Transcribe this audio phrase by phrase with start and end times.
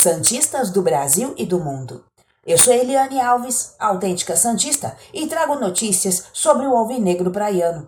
[0.00, 2.02] Santistas do Brasil e do mundo.
[2.46, 7.86] Eu sou Eliane Alves, autêntica Santista, e trago notícias sobre o Alvinegro Praiano.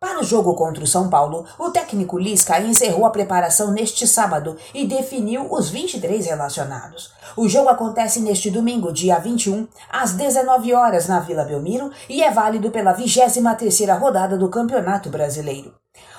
[0.00, 4.56] Para o jogo contra o São Paulo, o técnico Lisca encerrou a preparação neste sábado
[4.72, 7.12] e definiu os 23 relacionados.
[7.36, 12.30] O jogo acontece neste domingo, dia 21, às 19 horas na Vila Belmiro e é
[12.30, 15.74] válido pela 23ª rodada do Campeonato Brasileiro.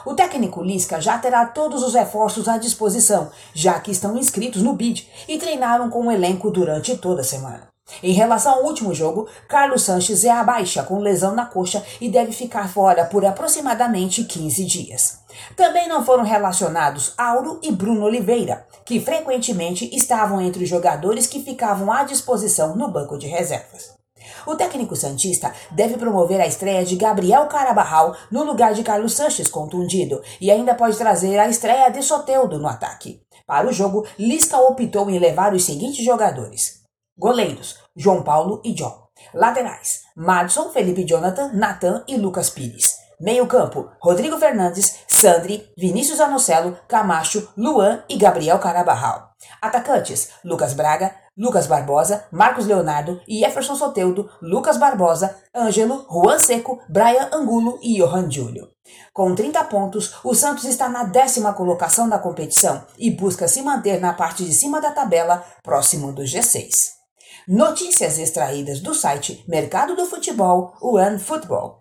[0.05, 4.73] O técnico Lisca já terá todos os reforços à disposição, já que estão inscritos no
[4.73, 7.69] BID e treinaram com o elenco durante toda a semana.
[8.01, 12.09] Em relação ao último jogo, Carlos Sanches é a baixa com lesão na coxa e
[12.09, 15.19] deve ficar fora por aproximadamente 15 dias.
[15.55, 21.43] Também não foram relacionados Auro e Bruno Oliveira, que frequentemente estavam entre os jogadores que
[21.43, 23.99] ficavam à disposição no banco de reservas.
[24.45, 29.49] O técnico Santista deve promover a estreia de Gabriel Carabarral no lugar de Carlos Sanches
[29.49, 33.21] contundido e ainda pode trazer a estreia de Soteudo no ataque.
[33.45, 36.78] Para o jogo, Lisca optou em levar os seguintes jogadores:
[37.19, 38.97] Goleiros: João Paulo e John.
[39.33, 42.95] Laterais: Madison, Felipe Jonathan, Natan e Lucas Pires.
[43.19, 49.31] Meio-campo: Rodrigo Fernandes, Sandri, Vinícius Anocelo, Camacho, Luan e Gabriel Carabarral.
[49.61, 57.29] Atacantes: Lucas Braga, Lucas Barbosa, Marcos Leonardo Jefferson Soteudo, Lucas Barbosa, Ângelo, Juan Seco, Brian
[57.33, 58.69] Angulo e Johan Júlio.
[59.13, 63.99] Com 30 pontos, o Santos está na décima colocação da competição e busca se manter
[63.99, 66.98] na parte de cima da tabela, próximo do G6.
[67.47, 71.79] Notícias extraídas do site Mercado do Futebol, One Football.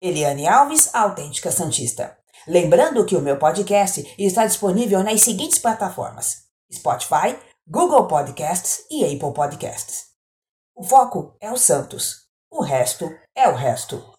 [0.00, 2.16] Eliane Alves, autêntica Santista.
[2.46, 9.34] Lembrando que o meu podcast está disponível nas seguintes plataformas: Spotify, Google Podcasts e Apple
[9.34, 10.06] Podcasts.
[10.74, 12.28] O foco é o Santos.
[12.50, 14.17] O resto é o resto.